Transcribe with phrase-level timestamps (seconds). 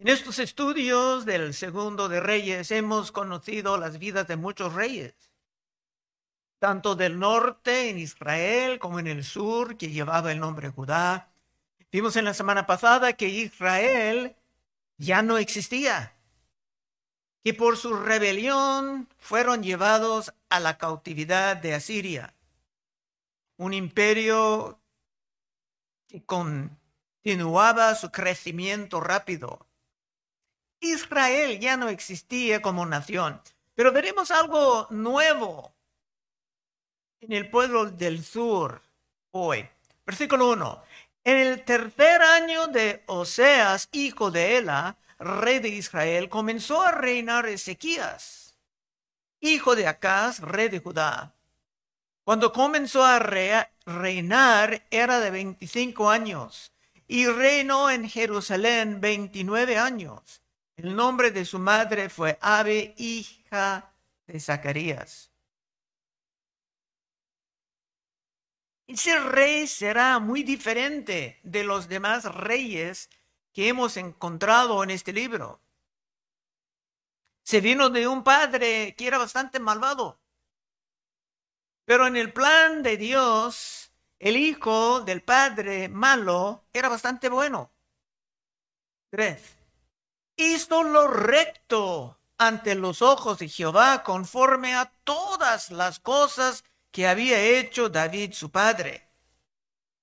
[0.00, 5.12] En estos estudios del segundo de Reyes hemos conocido las vidas de muchos reyes,
[6.60, 11.32] tanto del norte en Israel como en el sur, que llevaba el nombre Judá.
[11.90, 14.36] Vimos en la semana pasada que Israel
[14.98, 16.14] ya no existía,
[17.42, 22.34] que por su rebelión fueron llevados a la cautividad de Asiria,
[23.56, 24.78] un imperio
[26.06, 29.67] que continuaba su crecimiento rápido.
[30.80, 33.40] Israel ya no existía como nación,
[33.74, 35.72] pero veremos algo nuevo
[37.20, 38.80] en el pueblo del sur
[39.32, 39.68] hoy.
[40.06, 40.82] Versículo 1.
[41.24, 47.46] En el tercer año de Oseas, hijo de Ela, rey de Israel, comenzó a reinar
[47.46, 48.56] Ezequías,
[49.40, 51.34] hijo de Acaz, rey de Judá.
[52.24, 56.72] Cuando comenzó a reinar era de 25 años
[57.06, 60.42] y reinó en Jerusalén 29 años.
[60.78, 63.92] El nombre de su madre fue Abe, hija
[64.28, 65.32] de Zacarías.
[68.86, 73.10] Ese rey será muy diferente de los demás reyes
[73.52, 75.60] que hemos encontrado en este libro.
[77.42, 80.20] Se vino de un padre que era bastante malvado.
[81.86, 83.90] Pero en el plan de Dios,
[84.20, 87.72] el hijo del padre malo era bastante bueno.
[89.10, 89.57] Tres.
[90.40, 97.42] Hizo lo recto ante los ojos de Jehová conforme a todas las cosas que había
[97.42, 99.10] hecho David su padre.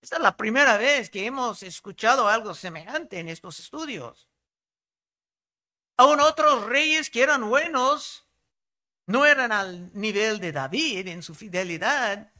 [0.01, 4.27] Esta es la primera vez que hemos escuchado algo semejante en estos estudios.
[5.95, 8.27] Aún otros reyes que eran buenos
[9.07, 12.33] no eran al nivel de David en su fidelidad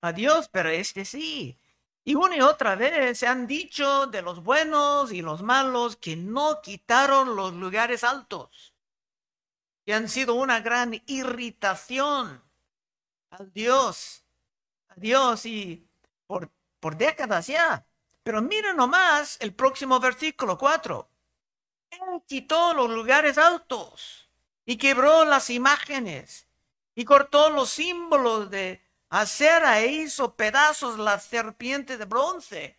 [0.00, 1.58] a Dios, pero este sí.
[2.08, 6.14] Y una y otra vez se han dicho de los buenos y los malos que
[6.14, 8.72] no quitaron los lugares altos,
[9.84, 12.44] que han sido una gran irritación
[13.30, 14.22] al Dios,
[14.86, 15.84] a Dios y
[16.28, 17.84] por, por décadas ya.
[18.22, 21.10] Pero miren nomás el próximo versículo 4.
[21.90, 24.30] Él quitó los lugares altos
[24.64, 26.46] y quebró las imágenes
[26.94, 32.78] y cortó los símbolos de acera e hizo pedazos la serpiente de bronce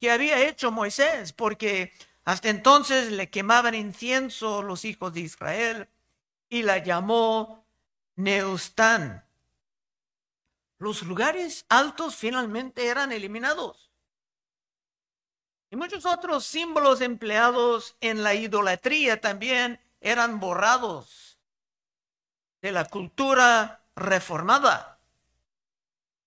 [0.00, 1.92] que había hecho Moisés, porque
[2.24, 5.88] hasta entonces le quemaban incienso los hijos de Israel
[6.48, 7.66] y la llamó
[8.16, 9.24] Neustán
[10.82, 13.92] los lugares altos finalmente eran eliminados.
[15.70, 21.38] Y muchos otros símbolos empleados en la idolatría también eran borrados
[22.60, 24.91] de la cultura reformada.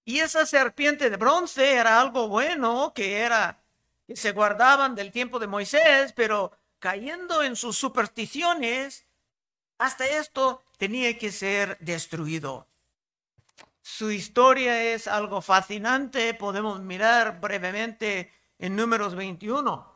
[0.05, 3.63] Y esa serpiente de bronce era algo bueno que era
[4.05, 9.07] que se guardaban del tiempo de Moisés, pero cayendo en sus supersticiones,
[9.79, 12.67] hasta esto tenía que ser destruido.
[13.81, 16.33] Su historia es algo fascinante.
[16.35, 19.95] Podemos mirar brevemente en números 21.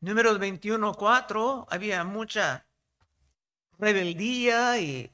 [0.00, 2.66] Números 21, 4, había mucha
[3.78, 5.13] rebeldía y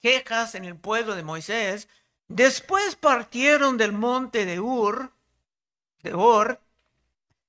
[0.00, 1.88] quejas en el pueblo de Moisés.
[2.28, 5.12] Después partieron del monte de Ur,
[6.02, 6.60] de Or,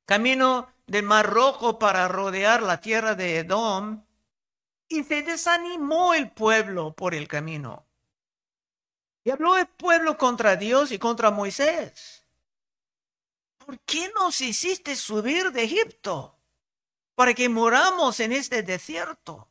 [0.05, 4.03] camino del Mar Rojo para rodear la tierra de Edom,
[4.87, 7.85] y se desanimó el pueblo por el camino.
[9.23, 12.25] Y habló el pueblo contra Dios y contra Moisés.
[13.57, 16.39] ¿Por qué nos hiciste subir de Egipto?
[17.15, 19.49] Para que moramos en este desierto.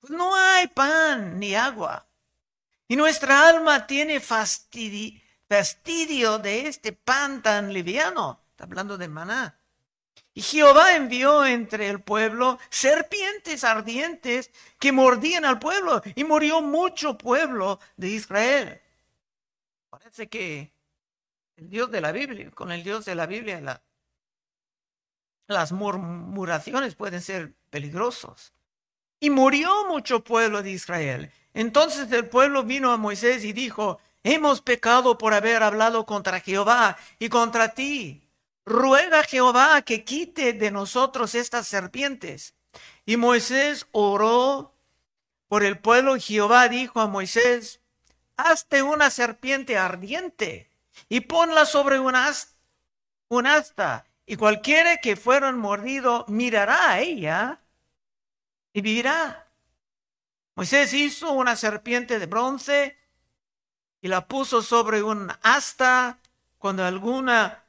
[0.00, 2.08] Pues no hay pan ni agua.
[2.86, 5.20] Y nuestra alma tiene fastidio,
[6.38, 8.42] de este pan tan liviano.
[8.50, 9.60] Está hablando de maná.
[10.32, 17.18] Y Jehová envió entre el pueblo serpientes ardientes que mordían al pueblo y murió mucho
[17.18, 18.80] pueblo de Israel.
[19.90, 20.72] Parece que
[21.56, 23.82] el Dios de la Biblia, con el Dios de la Biblia,
[25.48, 28.52] las murmuraciones pueden ser peligrosos.
[29.20, 31.32] Y murió mucho pueblo de Israel.
[31.54, 36.96] Entonces el pueblo vino a Moisés y dijo, hemos pecado por haber hablado contra Jehová
[37.18, 38.28] y contra ti
[38.68, 42.54] ruega Jehová que quite de nosotros estas serpientes.
[43.06, 44.74] Y Moisés oró
[45.48, 47.80] por el pueblo Jehová dijo a Moisés,
[48.36, 50.70] hazte una serpiente ardiente
[51.08, 52.14] y ponla sobre un,
[53.46, 57.60] asta, y cualquiera que fueron mordido mirará a ella
[58.78, 59.48] y vivirá.
[60.54, 62.96] Moisés hizo una serpiente de bronce
[64.00, 66.20] y la puso sobre un asta
[66.58, 67.64] cuando alguna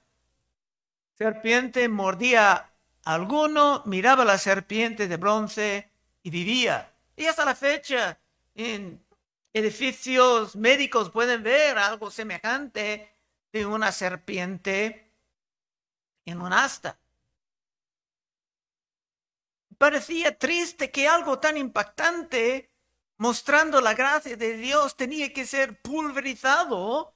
[1.18, 2.70] serpiente mordía a
[3.16, 5.90] alguno miraba la serpiente de bronce
[6.22, 6.94] y vivía.
[7.16, 8.20] Y hasta la fecha,
[8.54, 9.04] en
[9.52, 13.12] edificios médicos pueden ver algo semejante
[13.52, 15.12] de una serpiente
[16.26, 17.00] en un asta.
[19.80, 22.70] Parecía triste que algo tan impactante,
[23.18, 27.16] mostrando la gracia de Dios, tenía que ser pulverizado.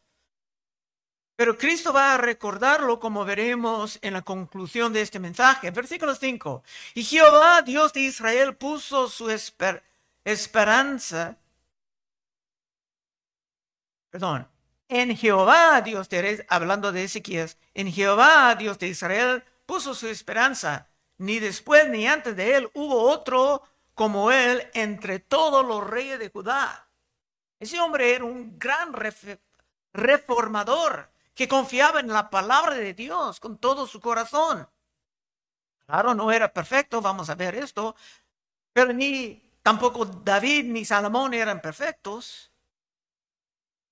[1.36, 5.72] Pero Cristo va a recordarlo como veremos en la conclusión de este mensaje.
[5.72, 6.64] Versículo 5.
[6.94, 11.38] Y Jehová, Dios de Israel, puso su esperanza.
[14.10, 14.48] Perdón.
[14.88, 20.08] En Jehová, Dios de Israel, hablando de Ezequías, en Jehová, Dios de Israel, puso su
[20.08, 20.88] esperanza
[21.18, 23.64] ni después ni antes de él hubo otro
[23.94, 26.88] como él entre todos los reyes de Judá.
[27.60, 28.94] Ese hombre era un gran
[29.94, 34.68] reformador que confiaba en la palabra de Dios con todo su corazón.
[35.86, 37.96] Claro, no era perfecto, vamos a ver esto,
[38.72, 42.52] pero ni tampoco David ni Salomón eran perfectos.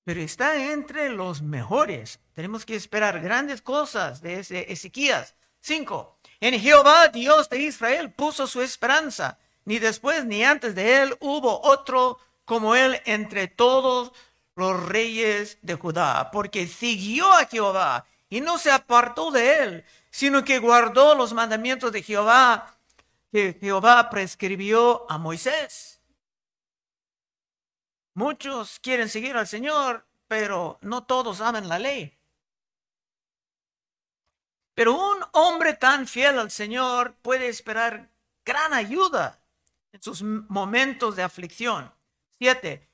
[0.04, 2.20] Pero está entre los mejores.
[2.34, 5.36] Tenemos que esperar grandes cosas de ese Ezequías.
[5.60, 6.18] Cinco.
[6.42, 9.38] En Jehová, Dios de Israel, puso su esperanza.
[9.64, 14.12] Ni después ni antes de él hubo otro como él entre todos
[14.56, 20.44] los reyes de Judá, porque siguió a Jehová y no se apartó de él, sino
[20.44, 22.76] que guardó los mandamientos de Jehová
[23.32, 26.02] que Jehová prescribió a Moisés.
[28.14, 32.18] Muchos quieren seguir al Señor, pero no todos aman la ley.
[34.74, 38.10] Pero un hombre tan fiel al Señor puede esperar
[38.46, 39.44] gran ayuda
[39.92, 41.94] en sus momentos de aflicción.
[42.38, 42.90] Siete.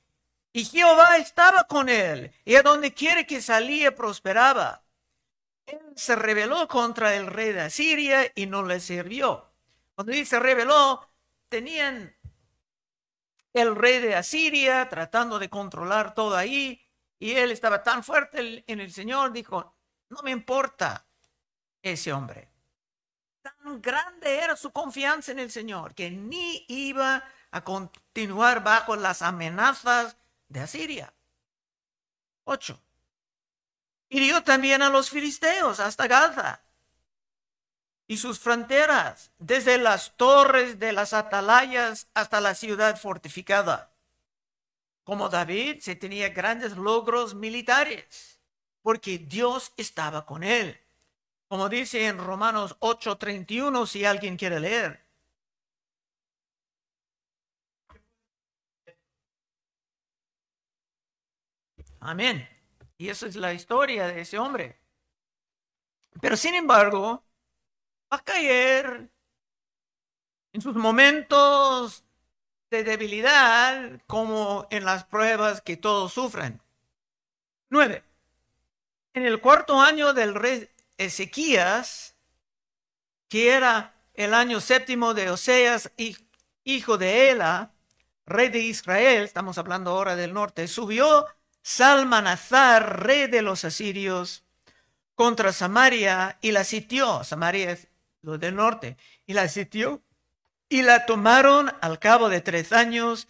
[0.52, 4.82] Y Jehová estaba con él, y a donde quiere que salía prosperaba.
[5.66, 9.52] Él se rebeló contra el rey de Asiria y no le sirvió.
[9.94, 11.06] Cuando dice rebeló,
[11.48, 12.16] tenían
[13.52, 16.82] el rey de Asiria tratando de controlar todo ahí,
[17.18, 19.76] y él estaba tan fuerte en el Señor, dijo,
[20.08, 21.07] no me importa,
[21.92, 22.48] ese hombre.
[23.42, 29.22] Tan grande era su confianza en el Señor que ni iba a continuar bajo las
[29.22, 30.16] amenazas
[30.48, 31.12] de Asiria.
[32.44, 32.80] 8.
[34.10, 36.62] Hirió también a los filisteos hasta Gaza
[38.06, 43.92] y sus fronteras, desde las torres de las atalayas hasta la ciudad fortificada.
[45.04, 48.40] Como David se tenía grandes logros militares,
[48.80, 50.80] porque Dios estaba con él
[51.48, 55.00] como dice en Romanos 8:31, si alguien quiere leer.
[62.00, 62.48] Amén.
[62.96, 64.78] Y esa es la historia de ese hombre.
[66.20, 67.24] Pero sin embargo,
[68.12, 69.10] va a caer
[70.52, 72.04] en sus momentos
[72.70, 76.60] de debilidad como en las pruebas que todos sufren.
[77.70, 78.04] Nueve.
[79.14, 80.68] En el cuarto año del rey
[80.98, 82.14] Ezequías,
[83.28, 85.90] que era el año séptimo de Oseas,
[86.64, 87.72] hijo de Ela,
[88.26, 91.26] rey de Israel, estamos hablando ahora del norte, subió
[91.62, 94.44] Salmanazar, rey de los asirios,
[95.18, 97.24] contra Samaria y la sitió.
[97.24, 97.88] Samaria es
[98.22, 98.96] lo del norte.
[99.26, 100.00] Y la sitió
[100.68, 103.26] y la tomaron al cabo de tres años,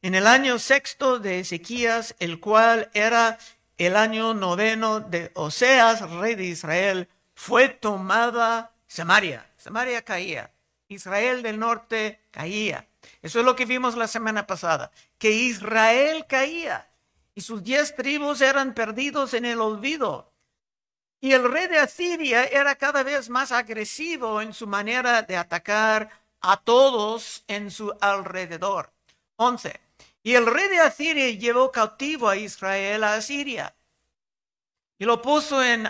[0.00, 3.38] en el año sexto de Ezequías, el cual era
[3.78, 9.46] el año noveno de Oseas, rey de Israel, fue tomada Samaria.
[9.56, 10.52] Samaria caía.
[10.88, 12.88] Israel del norte caía.
[13.22, 16.88] Eso es lo que vimos la semana pasada, que Israel caía
[17.34, 20.32] y sus diez tribus eran perdidos en el olvido.
[21.20, 26.10] Y el rey de Asiria era cada vez más agresivo en su manera de atacar
[26.40, 28.92] a todos en su alrededor.
[29.36, 29.87] 11.
[30.22, 33.74] Y el rey de Asiria llevó cautivo a Israel a Asiria
[34.98, 35.88] y lo puso en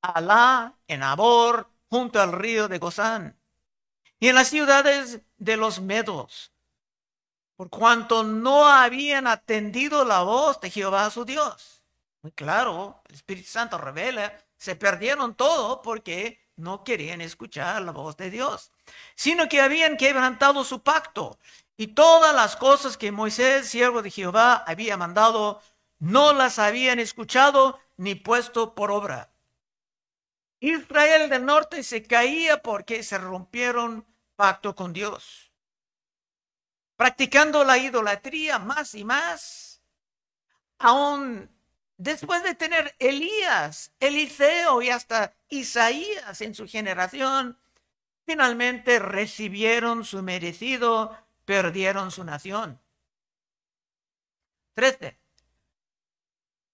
[0.00, 3.38] Alá, en Abor, junto al río de Gozán,
[4.18, 6.52] y en las ciudades de los medos,
[7.56, 11.82] por cuanto no habían atendido la voz de Jehová su Dios.
[12.22, 18.16] Muy claro, el Espíritu Santo revela, se perdieron todo porque no querían escuchar la voz
[18.16, 18.72] de Dios,
[19.14, 21.38] sino que habían quebrantado su pacto
[21.80, 25.62] y todas las cosas que Moisés, siervo de Jehová, había mandado,
[25.98, 29.32] no las habían escuchado ni puesto por obra.
[30.60, 34.04] Israel del norte se caía porque se rompieron
[34.36, 35.52] pacto con Dios,
[36.96, 39.80] practicando la idolatría más y más,
[40.78, 41.48] aún
[41.96, 47.58] después de tener Elías, Eliseo y hasta Isaías en su generación,
[48.26, 51.16] finalmente recibieron su merecido,
[51.50, 52.80] perdieron su nación.
[54.74, 55.18] 13.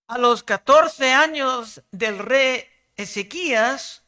[0.08, 2.62] A los 14 años del rey
[2.94, 4.02] Ezequías,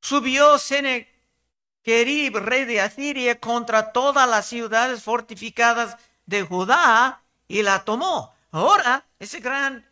[0.00, 5.96] subió Sennacherib, rey de Asiria, contra todas las ciudades fortificadas
[6.26, 8.34] de Judá y la tomó.
[8.50, 9.88] Ahora ese gran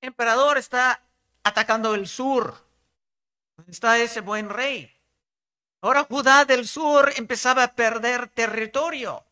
[0.00, 1.02] emperador está
[1.42, 2.64] atacando el sur.
[3.66, 4.96] Está ese buen rey.
[5.80, 9.24] Ahora Judá del sur empezaba a perder territorio.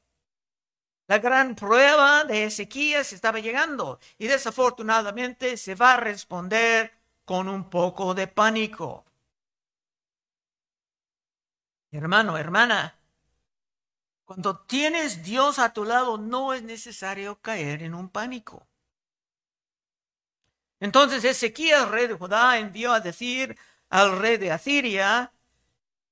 [1.12, 6.90] La gran prueba de Ezequías estaba llegando y desafortunadamente se va a responder
[7.26, 9.04] con un poco de pánico.
[11.90, 12.98] Hermano, hermana,
[14.24, 18.66] cuando tienes Dios a tu lado no es necesario caer en un pánico.
[20.80, 23.58] Entonces Ezequías, rey de Judá, envió a decir
[23.90, 25.30] al rey de Asiria,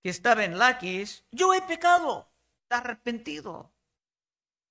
[0.02, 2.28] que estaba en Laquis, yo he pecado,
[2.68, 3.72] arrepentido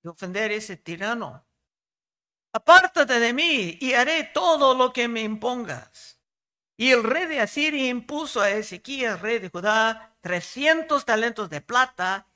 [0.02, 1.44] de ofender a ese tirano.
[2.52, 6.20] Apártate de mí y haré todo lo que me impongas.
[6.76, 12.26] Y el rey de Asiria impuso a Ezequías, rey de Judá, 300 talentos de plata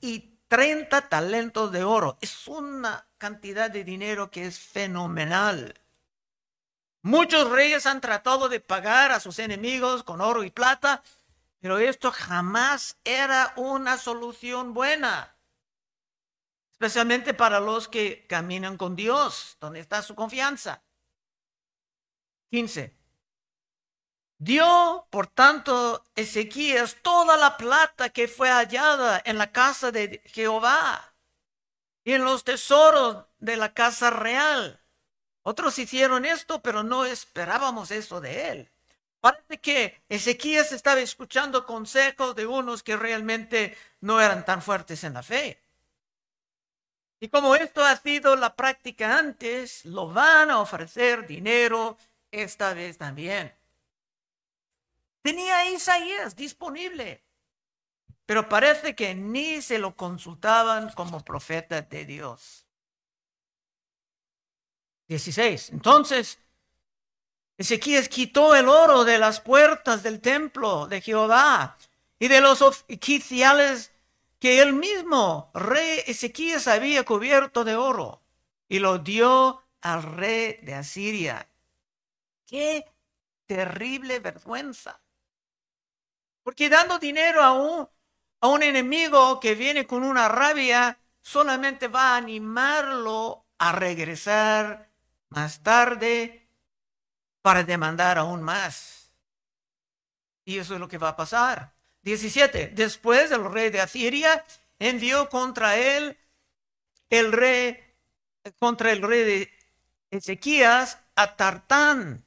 [0.00, 2.18] y 30 talentos de oro.
[2.20, 5.80] Es una cantidad de dinero que es fenomenal.
[7.02, 11.02] Muchos reyes han tratado de pagar a sus enemigos con oro y plata,
[11.60, 15.33] pero esto jamás era una solución buena.
[16.84, 20.82] Especialmente para los que caminan con Dios, donde está su confianza.
[22.50, 22.94] 15.
[24.36, 31.14] Dio, por tanto, Ezequías toda la plata que fue hallada en la casa de Jehová
[32.04, 34.78] y en los tesoros de la casa real.
[35.42, 38.70] Otros hicieron esto, pero no esperábamos eso de él.
[39.22, 45.14] Parece que Ezequías estaba escuchando consejos de unos que realmente no eran tan fuertes en
[45.14, 45.63] la fe.
[47.24, 51.96] Y como esto ha sido la práctica antes, lo van a ofrecer dinero
[52.30, 53.50] esta vez también.
[55.22, 57.24] Tenía Isaías disponible,
[58.26, 62.66] pero parece que ni se lo consultaban como profeta de Dios.
[65.08, 65.70] 16.
[65.70, 66.38] Entonces,
[67.56, 71.78] Ezequías quitó el oro de las puertas del templo de Jehová
[72.18, 73.93] y de los oficiales
[74.44, 78.22] que él mismo, rey Ezequías, había cubierto de oro
[78.68, 81.48] y lo dio al rey de Asiria.
[82.44, 82.84] Qué
[83.46, 85.00] terrible vergüenza.
[86.42, 87.88] Porque dando dinero a un,
[88.42, 94.90] a un enemigo que viene con una rabia, solamente va a animarlo a regresar
[95.30, 96.50] más tarde
[97.40, 99.10] para demandar aún más.
[100.44, 101.73] Y eso es lo que va a pasar.
[102.04, 102.68] 17.
[102.68, 104.44] Después el rey de Asiria
[104.78, 106.16] envió contra él
[107.10, 107.78] el rey,
[108.58, 109.50] contra el rey de
[110.10, 112.24] Ezequías a Tartán,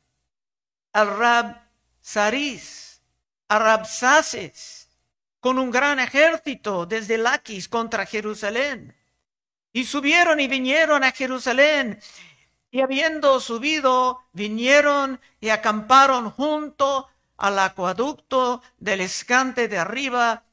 [0.93, 1.62] al Rab
[2.01, 2.88] Saris
[3.50, 4.89] Rabsaces
[5.39, 8.96] con un gran ejército desde Laquis contra Jerusalén.
[9.72, 12.01] Y subieron y vinieron a Jerusalén.
[12.72, 17.07] Y habiendo subido, vinieron y acamparon junto
[17.38, 20.44] al acueducto del escante de arriba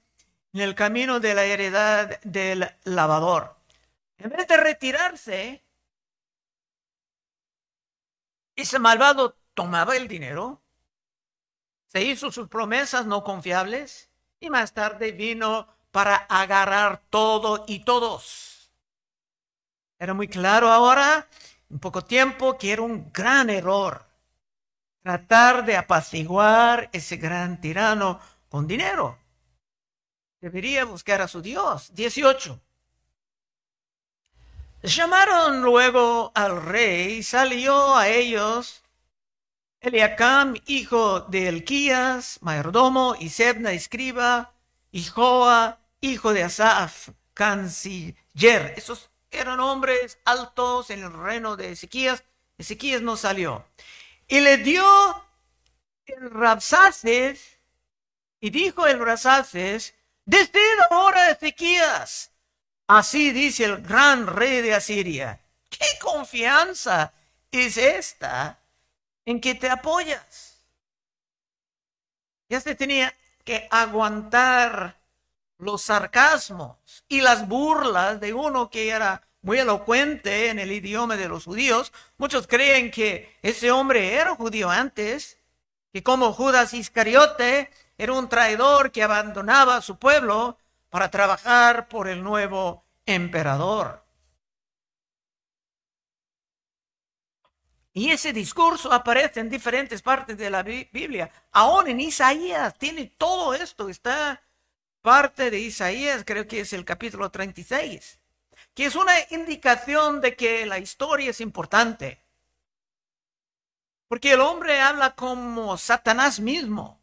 [0.52, 3.56] en el camino de la heredad del lavador.
[4.18, 5.64] En vez de retirarse,
[8.54, 10.64] ese malvado tomaba el dinero
[11.94, 14.10] se hizo sus promesas no confiables
[14.40, 18.72] y más tarde vino para agarrar todo y todos.
[20.00, 21.28] Era muy claro ahora,
[21.70, 24.03] en poco tiempo, que era un gran error
[25.04, 29.18] tratar de apaciguar ese gran tirano con dinero.
[30.40, 31.94] Debería buscar a su Dios.
[31.94, 32.58] 18.
[34.82, 38.82] Llamaron luego al rey y salió a ellos
[39.80, 44.54] Eliacam, hijo de Elquías, mayordomo, y Sebna, escriba,
[44.90, 48.72] y Joa, hijo de Asaf, canciller.
[48.76, 52.24] Esos eran hombres altos en el reino de Ezequías.
[52.56, 53.66] Ezequías no salió.
[54.26, 54.84] Y le dio
[56.06, 57.58] el Rabsaces,
[58.40, 62.30] y dijo el Rabsaces, desde ahora Ezequías.
[62.86, 65.40] Así dice el gran rey de Asiria.
[65.70, 67.12] ¿Qué confianza
[67.50, 68.60] es esta?
[69.24, 70.58] en que te apoyas.
[72.48, 73.14] Ya se tenía
[73.44, 75.00] que aguantar
[75.58, 81.28] los sarcasmos y las burlas de uno que era muy elocuente en el idioma de
[81.28, 81.92] los judíos.
[82.16, 85.38] Muchos creen que ese hombre era judío antes,
[85.92, 90.58] que como Judas Iscariote era un traidor que abandonaba a su pueblo
[90.88, 94.02] para trabajar por el nuevo emperador.
[97.92, 101.30] Y ese discurso aparece en diferentes partes de la Biblia.
[101.52, 103.90] Aún en Isaías tiene todo esto.
[103.90, 104.42] Está
[105.02, 108.18] parte de Isaías, creo que es el capítulo 36,
[108.74, 112.20] que es una indicación de que la historia es importante.
[114.08, 117.00] Porque el hombre habla como Satanás mismo,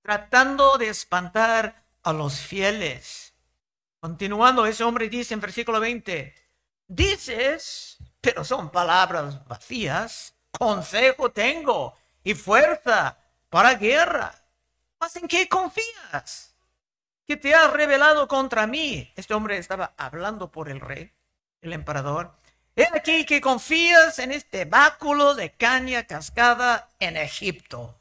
[0.00, 3.34] tratando de espantar a los fieles.
[4.00, 6.34] Continuando, ese hombre dice en versículo 20,
[6.86, 13.18] dices, pero son palabras vacías, consejo tengo y fuerza
[13.48, 14.34] para guerra.
[15.00, 16.51] ¿Mas en qué confías?
[17.26, 19.12] ¿Qué te has revelado contra mí?
[19.16, 21.12] Este hombre estaba hablando por el rey,
[21.60, 22.34] el emperador.
[22.74, 28.00] He aquí que confías en este báculo de caña cascada en Egipto,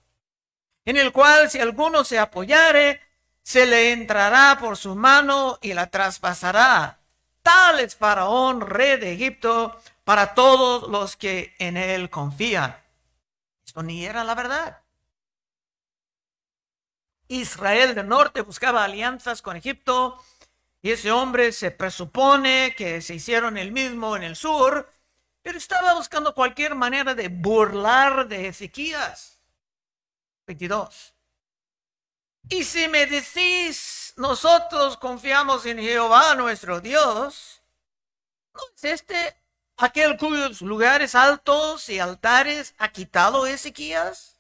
[0.86, 3.02] en el cual si alguno se apoyare,
[3.44, 7.00] se le entrará por su mano y la traspasará.
[7.44, 12.76] Tal es Faraón, rey de Egipto, para todos los que en él confían.
[13.66, 14.81] Esto ni era la verdad.
[17.32, 20.22] Israel del norte buscaba alianzas con Egipto
[20.82, 24.92] y ese hombre se presupone que se hicieron el mismo en el sur,
[25.42, 29.40] pero estaba buscando cualquier manera de burlar de Ezequías.
[30.46, 31.16] 22.
[32.50, 37.62] Y si me decís, nosotros confiamos en Jehová nuestro Dios,
[38.54, 39.38] ¿no es este
[39.78, 44.38] aquel cuyos lugares altos y altares ha quitado Ezequías?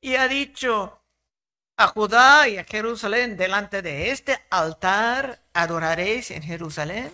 [0.00, 1.03] Y ha dicho,
[1.76, 7.12] a Judá y a Jerusalén, delante de este altar adoraréis en Jerusalén.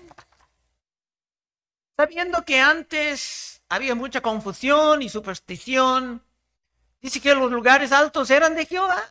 [1.97, 6.25] Sabiendo que antes había mucha confusión y superstición,
[7.01, 9.03] dice que los lugares altos eran de Jehová.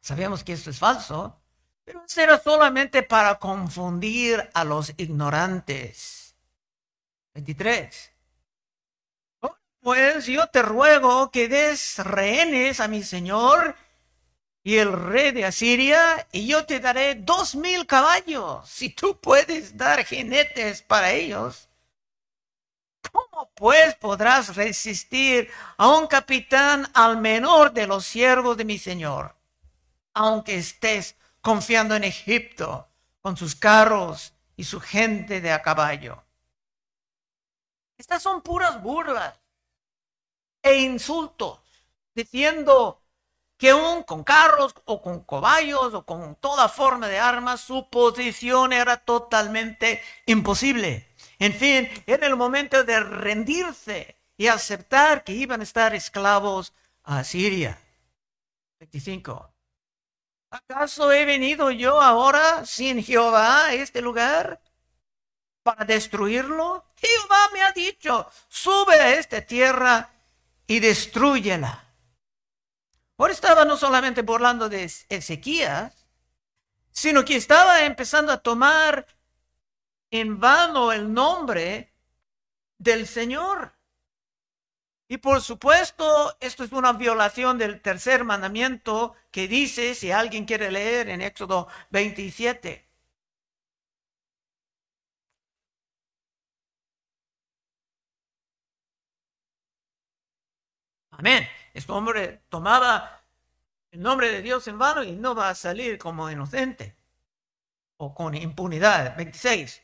[0.00, 1.40] Sabemos que esto es falso,
[1.84, 6.34] pero eso era solamente para confundir a los ignorantes.
[7.34, 8.12] 23.
[9.80, 13.76] Pues yo te ruego que des rehenes a mi señor
[14.62, 19.78] y el rey de Asiria, y yo te daré dos mil caballos, si tú puedes
[19.78, 21.70] dar jinetes para ellos.
[23.10, 29.34] ¿Cómo pues podrás resistir a un capitán al menor de los siervos de mi señor,
[30.12, 32.86] aunque estés confiando en Egipto
[33.22, 36.22] con sus carros y su gente de a caballo?
[37.96, 39.39] Estas son puras burlas
[40.62, 41.60] e insultos,
[42.14, 43.02] diciendo
[43.56, 48.72] que aún con carros o con caballos o con toda forma de armas, su posición
[48.72, 51.14] era totalmente imposible.
[51.38, 57.22] En fin, era el momento de rendirse y aceptar que iban a estar esclavos a
[57.22, 57.78] Siria.
[58.78, 59.52] 25.
[60.50, 64.60] ¿Acaso he venido yo ahora sin Jehová a este lugar
[65.62, 66.84] para destruirlo?
[66.96, 70.10] Jehová me ha dicho, sube a esta tierra
[70.70, 71.84] y destruyela.
[73.18, 76.06] Ahora estaba no solamente burlando de Ezequías,
[76.92, 79.04] sino que estaba empezando a tomar
[80.12, 81.92] en vano el nombre
[82.78, 83.72] del Señor.
[85.08, 90.70] Y por supuesto, esto es una violación del tercer mandamiento que dice, si alguien quiere
[90.70, 92.88] leer en Éxodo 27,
[101.20, 101.46] Amén.
[101.74, 103.20] Este hombre tomaba
[103.90, 106.96] el nombre de Dios en vano y no va a salir como inocente
[107.98, 109.18] o con impunidad.
[109.18, 109.82] 26.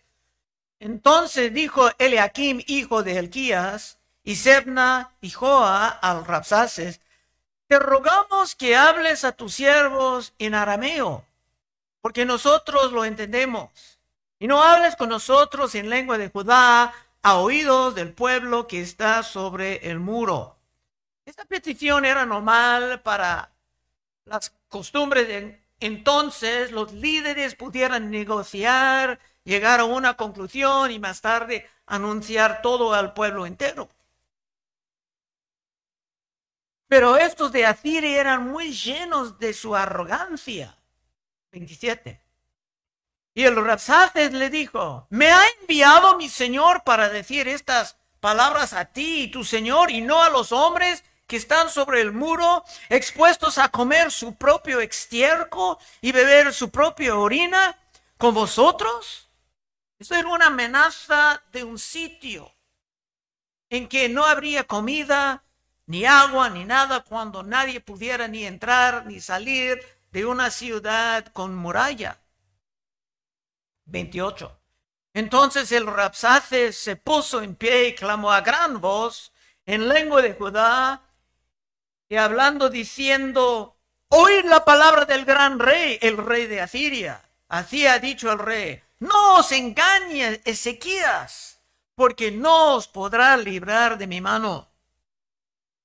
[0.81, 7.03] Entonces dijo Eliakim, hijo de Elquías, y Sebna y Joa al Rapsaces,
[7.67, 11.27] te rogamos que hables a tus siervos en arameo,
[12.01, 13.99] porque nosotros lo entendemos.
[14.39, 19.23] Y no hables con nosotros en lengua de Judá a oídos del pueblo que está
[19.23, 20.56] sobre el muro
[21.27, 23.53] esta petición era normal para
[24.25, 31.69] las costumbres de entonces los líderes pudieran negociar, llegar a una conclusión y más tarde
[31.85, 33.89] anunciar todo al pueblo entero.
[36.89, 40.79] Pero estos de Asiria eran muy llenos de su arrogancia.
[41.51, 42.23] 27.
[43.35, 48.87] Y el Rapsaces le dijo, me ha enviado mi Señor para decir estas palabras a
[48.87, 53.59] ti y tu Señor y no a los hombres que están sobre el muro, expuestos
[53.59, 57.79] a comer su propio extierco y beber su propia orina
[58.17, 59.29] con vosotros?
[59.99, 62.53] Esto era una amenaza de un sitio
[63.71, 65.43] en que no habría comida,
[65.87, 71.55] ni agua, ni nada, cuando nadie pudiera ni entrar ni salir de una ciudad con
[71.55, 72.21] muralla.
[73.87, 74.61] 28.
[75.15, 79.33] Entonces el Rapsace se puso en pie y clamó a gran voz
[79.65, 81.06] en lengua de Judá
[82.09, 83.77] y hablando diciendo,
[84.09, 87.23] oíd la palabra del gran rey, el rey de Asiria.
[87.49, 91.61] Así ha dicho el rey, no os engañe Ezequías,
[91.95, 94.69] porque no os podrá librar de mi mano.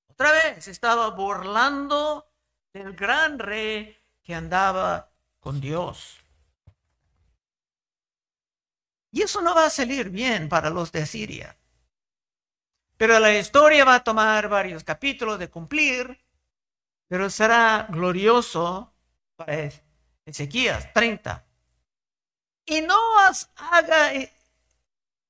[0.07, 2.27] Otra vez estaba burlando
[2.73, 6.17] del gran rey que andaba con Dios.
[9.11, 11.57] Y eso no va a salir bien para los de Asiria.
[13.01, 16.23] Pero la historia va a tomar varios capítulos de cumplir,
[17.07, 18.93] pero será glorioso
[19.35, 19.71] para
[20.23, 21.43] Ezequías 30.
[22.63, 22.95] Y no
[23.55, 24.11] haga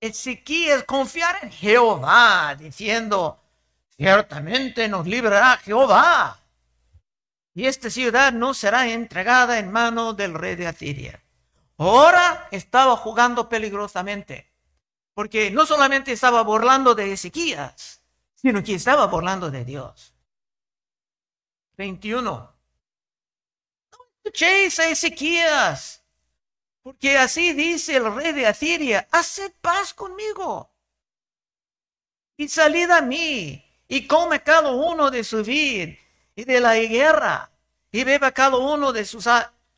[0.02, 3.42] Ezequías confiar en Jehová, diciendo,
[3.96, 6.42] ciertamente nos librará Jehová.
[7.54, 11.24] Y esta ciudad no será entregada en mano del rey de Asiria.
[11.78, 14.51] Ahora estaba jugando peligrosamente,
[15.14, 18.02] porque no solamente estaba burlando de Ezequías,
[18.36, 20.16] sino que estaba burlando de Dios.
[21.78, 22.22] 21.
[22.22, 22.56] No
[24.24, 26.04] escuchéis a Ezequías,
[26.82, 30.72] porque así dice el rey de Asiria, haced paz conmigo
[32.38, 35.96] y salid a mí y come cada uno de su vid
[36.36, 37.52] y de la higuera
[37.92, 39.26] y beba cada uno de sus,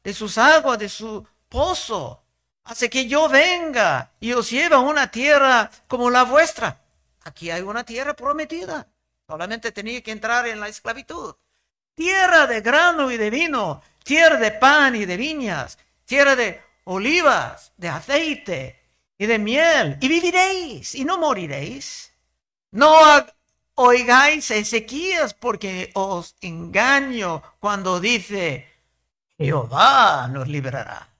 [0.03, 2.22] de sus aguas, de su pozo,
[2.63, 6.81] hace que yo venga y os lleve a una tierra como la vuestra.
[7.23, 8.87] Aquí hay una tierra prometida.
[9.27, 11.35] Solamente tenía que entrar en la esclavitud.
[11.95, 17.71] Tierra de grano y de vino, tierra de pan y de viñas, tierra de olivas,
[17.77, 18.79] de aceite
[19.17, 22.11] y de miel, y viviréis y no moriréis.
[22.71, 22.95] No
[23.75, 28.67] oigáis Ezequías porque os engaño cuando dice,
[29.37, 31.12] Jehová nos librará.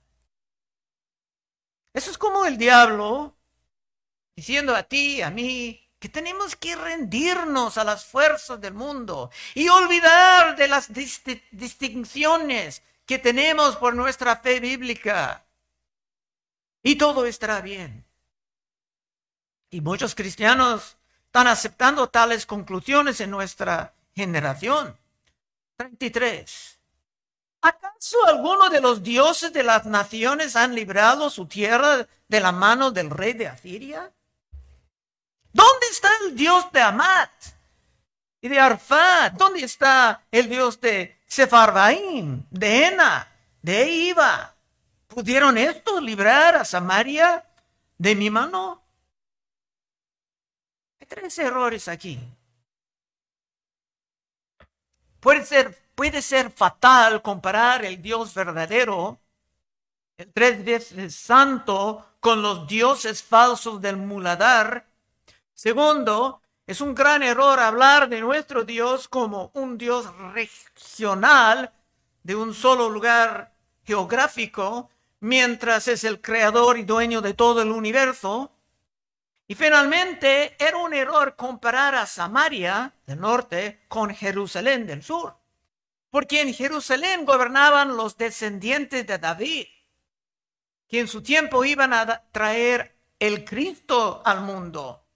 [1.94, 3.36] Eso es como el diablo
[4.36, 9.70] diciendo a ti, a mí, que tenemos que rendirnos a las fuerzas del mundo y
[9.70, 15.46] olvidar de las distinciones que tenemos por nuestra fe bíblica.
[16.82, 18.06] Y todo estará bien.
[19.70, 24.98] Y muchos cristianos están aceptando tales conclusiones en nuestra generación.
[25.78, 26.73] 33.
[27.63, 32.91] ¿Acaso alguno de los dioses de las naciones han librado su tierra de la mano
[32.91, 34.12] del rey de Asiria?
[35.54, 37.32] ¿Dónde está el dios de Amat
[38.41, 39.32] y de Arfad?
[39.32, 44.54] ¿Dónde está el dios de Sefarbaim, de Ena, de Iba?
[45.08, 47.45] ¿Pudieron estos librar a Samaria
[47.97, 48.84] de mi mano?
[50.99, 52.19] Hay tres errores aquí.
[55.21, 59.20] Puede ser puede ser fatal comparar el Dios verdadero,
[60.18, 64.88] el tres veces santo, con los dioses falsos del muladar.
[65.54, 71.74] Segundo, es un gran error hablar de nuestro Dios como un Dios regional
[72.24, 73.54] de un solo lugar
[73.84, 78.52] geográfico, mientras es el creador y dueño de todo el universo.
[79.46, 85.43] Y finalmente, era un error comparar a Samaria del norte con Jerusalén del sur
[86.13, 89.65] porque en Jerusalén gobernaban los descendientes de David,
[90.88, 95.08] que en su tiempo iban a traer el Cristo al mundo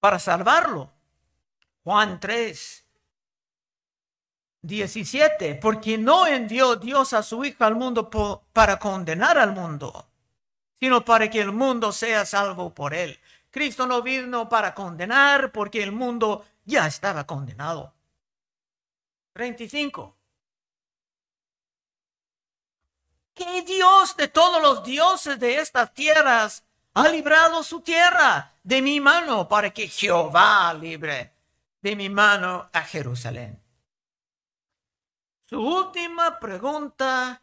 [0.00, 0.92] para salvarlo.
[1.84, 2.84] Juan 3,
[4.62, 8.10] 17, porque no envió Dios a su Hijo al mundo
[8.52, 10.08] para condenar al mundo,
[10.80, 13.20] sino para que el mundo sea salvo por él.
[13.52, 17.94] Cristo no vino para condenar porque el mundo ya estaba condenado.
[19.34, 20.16] 35.
[23.34, 29.00] ¿Qué Dios de todos los dioses de estas tierras ha librado su tierra de mi
[29.00, 31.32] mano para que Jehová libre
[31.82, 33.60] de mi mano a Jerusalén?
[35.46, 37.42] Su última pregunta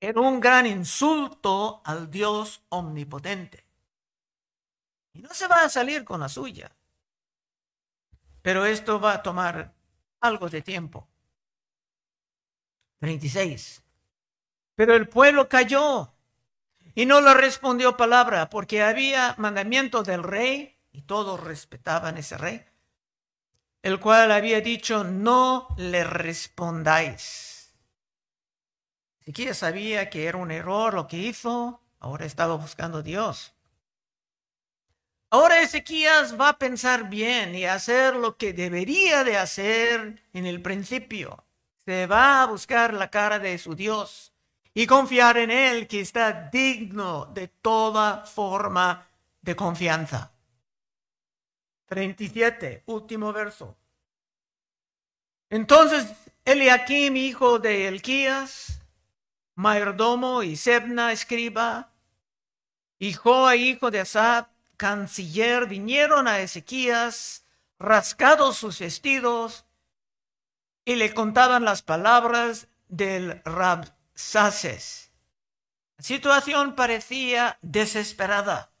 [0.00, 3.66] era un gran insulto al Dios omnipotente.
[5.12, 6.74] Y no se va a salir con la suya.
[8.40, 9.74] Pero esto va a tomar
[10.20, 11.06] algo de tiempo.
[13.00, 13.82] 36.
[14.74, 16.12] Pero el pueblo cayó
[16.94, 22.64] y no le respondió palabra porque había mandamiento del rey y todos respetaban ese rey,
[23.82, 27.74] el cual había dicho, no le respondáis.
[29.24, 33.54] Siquiera sabía que era un error lo que hizo, ahora estaba buscando a Dios.
[35.30, 40.62] Ahora Ezequías va a pensar bien y hacer lo que debería de hacer en el
[40.62, 41.44] principio
[41.88, 44.34] se va a buscar la cara de su Dios
[44.74, 49.06] y confiar en Él que está digno de toda forma
[49.40, 50.30] de confianza.
[51.86, 53.74] 37, último verso.
[55.48, 56.12] Entonces
[56.44, 58.82] Eliakim, hijo de Elquías,
[59.54, 61.94] mayordomo, y Sebna, escriba,
[62.98, 67.46] y Joa, hijo de Asad, canciller, vinieron a Ezequías,
[67.78, 69.64] rascados sus vestidos,
[70.88, 75.12] y le contaban las palabras del Rabsaces.
[75.98, 78.72] La situación parecía desesperada.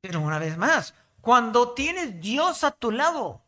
[0.00, 3.44] Pero una vez más, cuando tienes Dios a tu lado,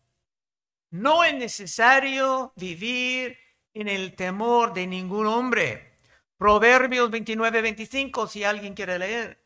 [0.90, 3.38] no es necesario vivir
[3.72, 5.98] en el temor de ningún hombre.
[6.36, 9.42] Proverbios 29, 25, si alguien quiere leer.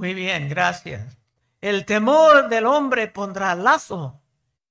[0.00, 1.18] Muy bien, gracias.
[1.60, 4.18] El temor del hombre pondrá lazo.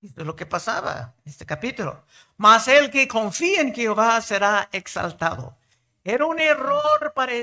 [0.02, 2.04] Esto es lo que pasaba en este capítulo.
[2.38, 5.56] Mas el que confía en Jehová será exaltado.
[6.04, 7.34] Era un error para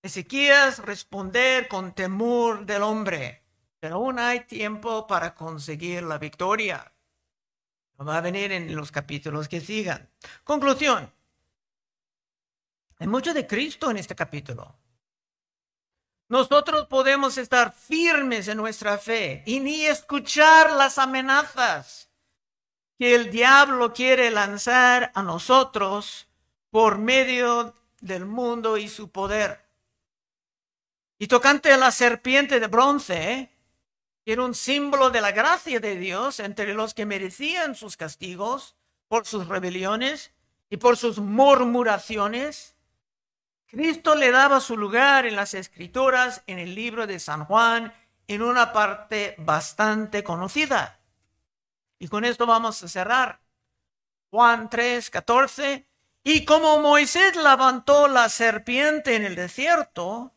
[0.00, 3.42] Ezequías responder con temor del hombre.
[3.80, 6.92] Pero aún hay tiempo para conseguir la victoria.
[8.00, 10.08] Va a venir en los capítulos que sigan.
[10.44, 11.12] Conclusión.
[13.00, 14.79] Hay mucho de Cristo en este capítulo.
[16.30, 22.08] Nosotros podemos estar firmes en nuestra fe y ni escuchar las amenazas
[22.96, 26.28] que el diablo quiere lanzar a nosotros
[26.70, 29.60] por medio del mundo y su poder.
[31.18, 33.50] Y tocante a la serpiente de bronce,
[34.24, 38.76] que era un símbolo de la gracia de Dios entre los que merecían sus castigos
[39.08, 40.30] por sus rebeliones
[40.70, 42.76] y por sus murmuraciones,
[43.70, 47.92] Cristo le daba su lugar en las escrituras, en el libro de San Juan,
[48.26, 51.00] en una parte bastante conocida.
[51.98, 53.40] Y con esto vamos a cerrar.
[54.30, 55.86] Juan 3, 14.
[56.24, 60.32] Y como Moisés levantó la serpiente en el desierto,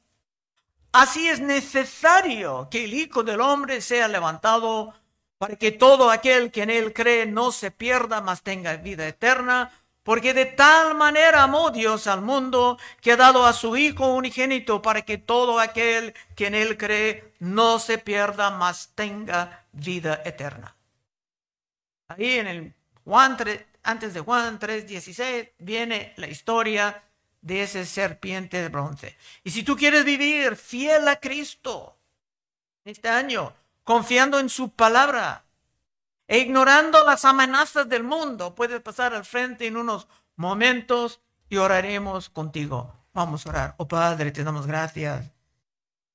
[0.92, 4.94] así es necesario que el Hijo del Hombre sea levantado
[5.40, 9.72] para que todo aquel que en él cree no se pierda, mas tenga vida eterna
[10.04, 14.82] porque de tal manera amó Dios al mundo que ha dado a su Hijo unigénito
[14.82, 20.76] para que todo aquel que en él cree no se pierda, mas tenga vida eterna.
[22.10, 22.74] Ahí en el
[23.06, 23.38] Juan
[23.84, 27.04] antes de Juan 3:16 viene la historia
[27.42, 29.18] de ese serpiente de bronce.
[29.44, 31.98] Y si tú quieres vivir fiel a Cristo
[32.86, 35.43] este año, confiando en su palabra,
[36.28, 42.30] e ignorando las amenazas del mundo, puedes pasar al frente en unos momentos y oraremos
[42.30, 42.94] contigo.
[43.14, 43.76] Vamos a orar.
[43.78, 45.32] Oh Padre, te damos gracias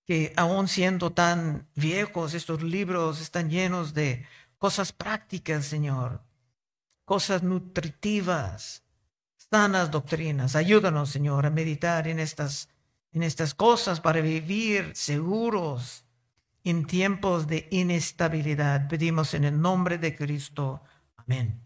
[0.04, 6.22] que aún siendo tan viejos, estos libros están llenos de cosas prácticas, Señor,
[7.04, 8.82] cosas nutritivas,
[9.36, 10.56] sanas doctrinas.
[10.56, 12.70] Ayúdanos, Señor, a meditar en estas,
[13.12, 16.04] en estas cosas para vivir seguros
[16.64, 18.88] en tiempos de inestabilidad.
[18.88, 20.82] Pedimos en el nombre de Cristo.
[21.16, 21.60] Amén.